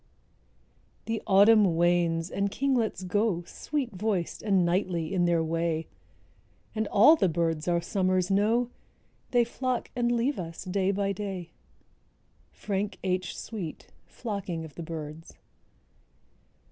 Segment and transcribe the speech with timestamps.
[1.05, 5.85] _)The autumn wanes, and kinglets go, Sweet voiced and knightly in their way,
[6.73, 8.71] And all the birds our summers know,
[9.29, 11.51] They flock and leave us day by day.
[12.51, 13.37] —Frank H.
[13.37, 15.37] Sweet, "Flocking of the Birds."